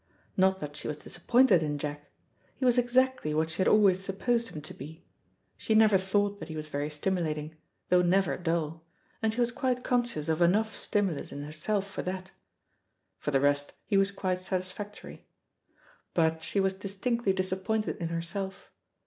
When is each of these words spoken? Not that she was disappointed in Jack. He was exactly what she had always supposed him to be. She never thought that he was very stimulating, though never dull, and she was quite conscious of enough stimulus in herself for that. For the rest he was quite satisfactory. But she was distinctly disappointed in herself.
Not 0.35 0.59
that 0.61 0.75
she 0.75 0.87
was 0.87 0.97
disappointed 0.97 1.61
in 1.61 1.77
Jack. 1.77 2.09
He 2.55 2.65
was 2.65 2.79
exactly 2.79 3.35
what 3.35 3.51
she 3.51 3.57
had 3.59 3.67
always 3.67 4.03
supposed 4.03 4.47
him 4.49 4.59
to 4.59 4.73
be. 4.73 5.05
She 5.57 5.75
never 5.75 5.95
thought 5.99 6.39
that 6.39 6.49
he 6.49 6.55
was 6.55 6.69
very 6.69 6.89
stimulating, 6.89 7.55
though 7.89 8.01
never 8.01 8.35
dull, 8.35 8.83
and 9.21 9.31
she 9.31 9.39
was 9.39 9.51
quite 9.51 9.83
conscious 9.83 10.27
of 10.27 10.41
enough 10.41 10.75
stimulus 10.75 11.31
in 11.31 11.43
herself 11.43 11.87
for 11.87 12.01
that. 12.01 12.31
For 13.19 13.29
the 13.29 13.39
rest 13.41 13.73
he 13.85 13.95
was 13.95 14.09
quite 14.11 14.41
satisfactory. 14.41 15.27
But 16.15 16.41
she 16.41 16.59
was 16.59 16.73
distinctly 16.73 17.31
disappointed 17.31 17.97
in 17.97 18.07
herself. 18.07 18.71